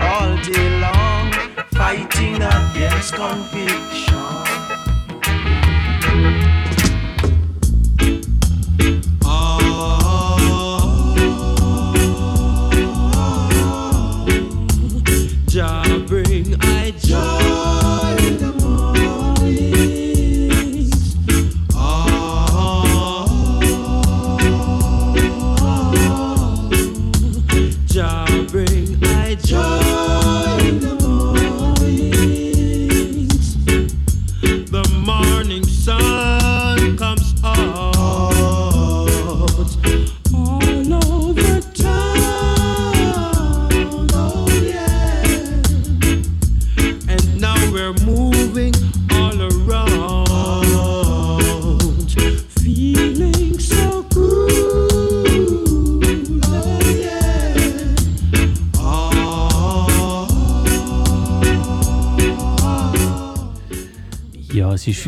[0.00, 1.32] all day long,
[1.72, 4.11] fighting against conviction.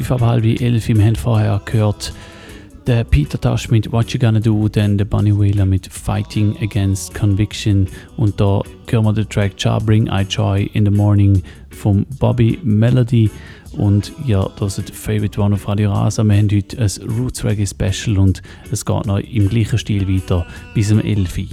[0.05, 0.89] 5 ab halb 11.
[0.89, 2.13] Wir haben vorher gehört
[2.87, 7.15] der Peter Tosh mit What You Gonna Do, dann der Bunny Wheeler mit Fighting Against
[7.15, 12.05] Conviction und da hören wir den Track Cha Bring I Joy in the Morning von
[12.19, 13.31] Bobby Melody
[13.79, 16.23] und ja, das ist Favorite One auf Radio Rasa.
[16.23, 20.47] Wir haben heute ein Roots Reggae Special und es geht noch im gleichen Stil weiter
[20.75, 21.45] bis um 11 Uhr.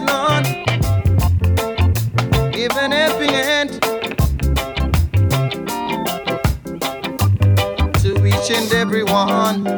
[0.00, 0.44] Lord.
[2.52, 3.70] Give an helping hand
[8.02, 9.75] to each and every one.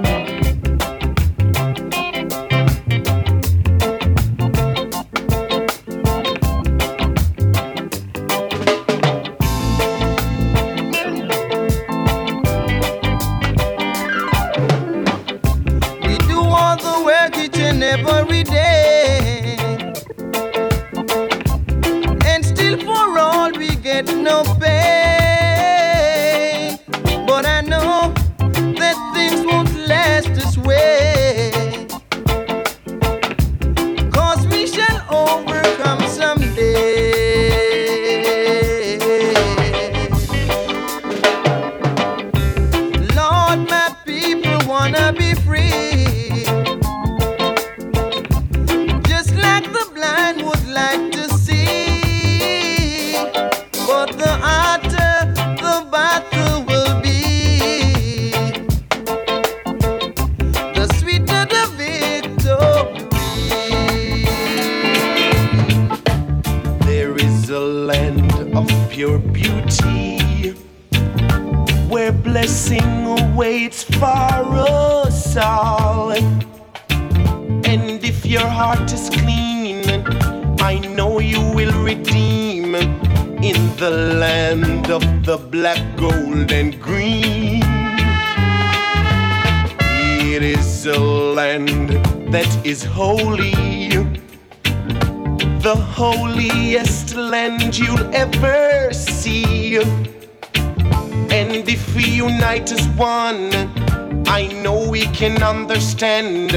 [106.01, 106.55] understand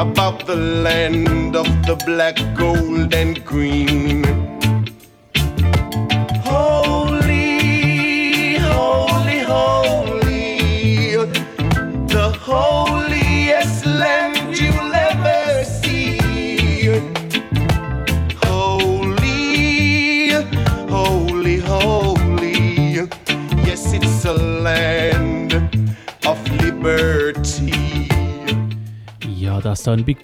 [0.00, 2.69] about the land of the black gold.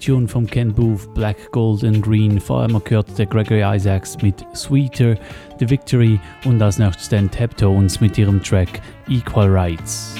[0.07, 2.39] Tune vom Ken Booth, Black, Gold and Green.
[2.39, 5.17] Vor allem wir gehört der Gregory Isaacs mit Sweeter,
[5.59, 8.79] The Victory und als nächstes dann Taptones mit ihrem Track
[9.09, 10.16] Equal Rights.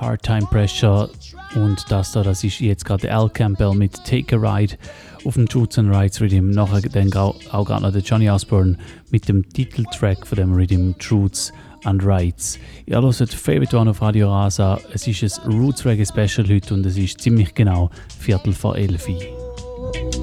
[0.00, 1.08] Hard Time Pressure
[1.54, 4.76] und das da, das ist jetzt gerade Al Campbell mit Take a Ride
[5.24, 6.50] auf dem Truths and Rights Rhythm.
[6.50, 8.76] Nachher dann auch gerade noch der Johnny Osborne
[9.10, 11.52] mit dem Titeltrack von dem Rhythm Truths
[11.84, 12.58] and Rights.
[12.86, 14.80] Ihr hört Favorite One auf Radio Rasa.
[14.92, 19.08] Es ist ein Roots Reggae Special heute und es ist ziemlich genau Viertel vor elf.
[19.08, 20.21] Uhr.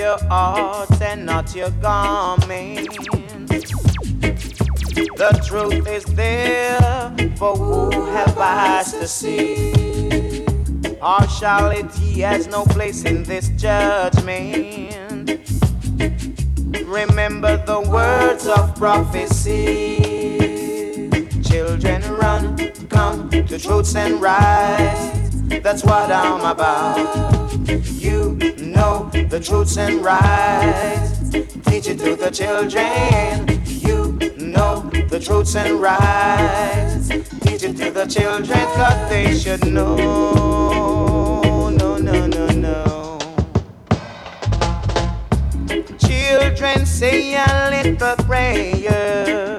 [0.00, 2.96] Your hearts and not your garments.
[5.20, 10.46] The truth is there for who have eyes to see.
[10.98, 15.28] Partiality has no place in this judgment.
[16.86, 20.00] Remember the words of prophecy.
[21.42, 22.56] Children, run,
[22.88, 25.29] come to truths and rights.
[25.58, 26.96] That's what I'm about.
[27.98, 31.30] You know the truths and rights.
[31.66, 33.60] Teach it to the children.
[33.66, 37.08] You know the truths and rights.
[37.40, 39.96] Teach it to the children, cause they should know.
[41.76, 43.18] No, no, no, no.
[45.98, 49.49] Children say a little prayer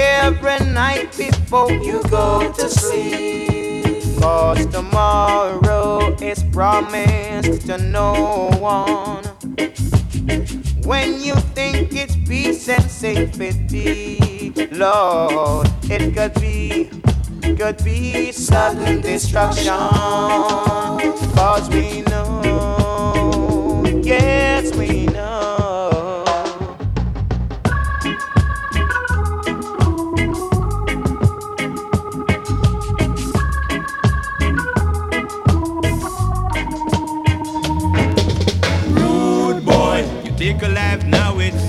[0.00, 4.02] every night before you go to sleep.
[4.18, 9.24] Cause tomorrow is promised to no one.
[10.84, 16.90] When you think it's peace and safety, Lord, it could be,
[17.56, 19.78] could be sudden destruction.
[21.34, 25.59] Cause we know, yes, we know.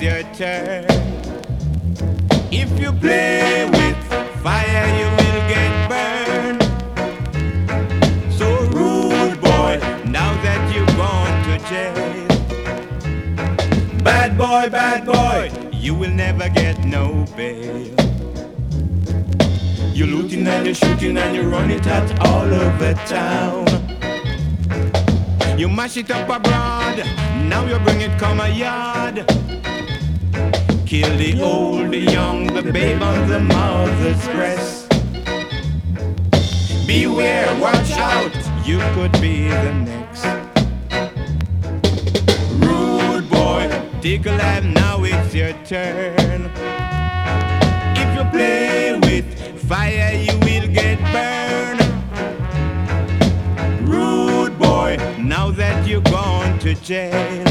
[0.01, 0.85] Your turn.
[2.51, 3.97] If you play with
[4.41, 6.63] fire, you will get burned.
[8.33, 9.79] So rude boy,
[10.09, 12.27] now that you've gone to jail.
[14.03, 17.95] Bad boy, bad boy, you will never get no bail.
[19.93, 23.67] You're looting and you're shooting and you run it out all over town.
[25.59, 27.05] You mash it up abroad,
[27.47, 29.25] now you bring it come a yard.
[30.91, 34.89] Kill the old, the young, the babe on the mother's breast.
[36.85, 38.35] Beware, watch out,
[38.67, 40.25] you could be the next.
[42.59, 43.69] Rude boy,
[44.01, 46.51] take a lap, now it's your turn.
[47.95, 51.79] If you play with fire, you will get burned.
[53.87, 57.50] Rude boy, now that you're gone to jail.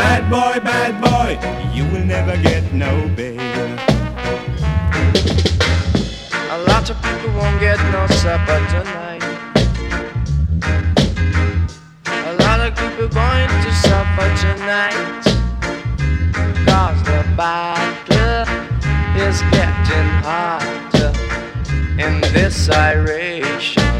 [0.00, 1.30] Bad boy, bad boy,
[1.74, 3.38] you will never get no bail.
[6.56, 9.22] A lot of people won't get no supper tonight.
[12.30, 15.22] A lot of people going to suffer tonight.
[16.64, 18.48] Cause the battle
[19.20, 21.12] is getting hotter
[22.00, 23.92] in this iration.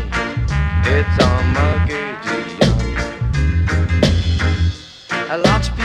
[0.87, 2.11] It's Armageddon.
[5.33, 5.80] A lot of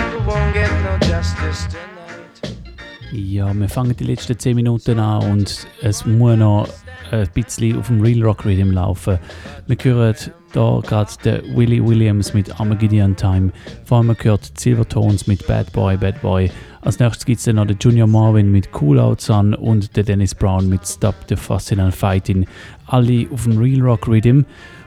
[3.12, 6.68] Ja, wir fangen die letzten 10 Minuten an und es muss noch
[7.12, 9.20] ein bisschen auf dem Real Rock Rhythm laufen.
[9.68, 10.16] Wir hören
[10.54, 13.52] hier gerade den Willie Williams mit Armageddon Time.
[13.86, 16.52] Vor allem gehört Silvertones mit Bad Boy, Bad Boy.
[16.82, 20.06] Als nächstes gibt es dann noch den Junior Marvin mit Cool Out Sun und den
[20.06, 22.46] Dennis Brown mit Stop the Fussing and Fighting.
[22.88, 24.46] Alle auf dem Real Rock Rhythm.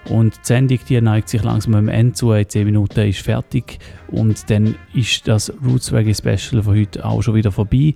[0.09, 2.33] Und die Sendung die neigt sich langsam am Ende zu.
[2.33, 3.79] In 10 Minuten ist fertig.
[4.09, 7.95] Und dann ist das Roots Reggae Special von heute auch schon wieder vorbei.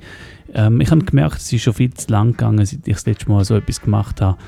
[0.55, 3.31] Ähm, ich habe gemerkt, es ist schon viel zu lang gegangen, seit ich das letzte
[3.31, 4.39] Mal so etwas gemacht habe.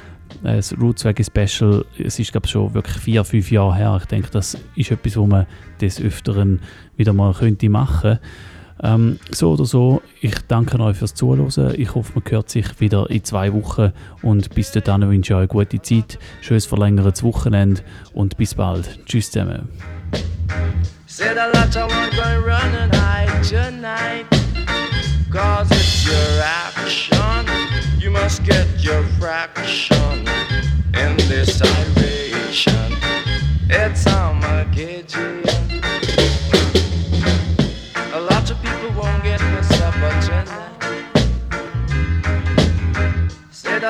[0.43, 3.99] Äh, Das Roots Reggae Special, es ist glaube schon wirklich vier, fünf Jahre her.
[4.01, 5.47] Ich denke, das ist etwas, wo man
[5.81, 6.61] des Öfteren
[6.97, 8.19] wieder mal könnte machen
[8.85, 11.51] ähm, so oder so, ich danke euch fürs Zuhören.
[11.77, 13.93] Ich hoffe, man hört sich wieder in zwei Wochen.
[14.23, 17.83] Und bis dahin wünsche ich euch eine gute Zeit, schönes verlängertes Wochenende
[18.13, 19.01] und bis bald.
[19.07, 19.69] Tschüss zusammen.
[21.07, 22.95] Said a lot I want going run and
[23.49, 24.27] tonight.
[25.31, 27.47] Cause it's your action.
[28.01, 30.27] You must get your fraction
[30.95, 32.97] in this iration.
[33.69, 35.74] It's Armageddon.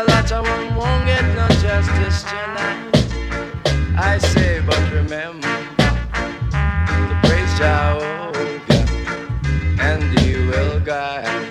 [0.03, 2.91] Lot of them won't get no justice tonight.
[3.97, 5.47] I say, but remember
[6.51, 8.61] to praise Jehovah,
[9.81, 11.44] and He will guide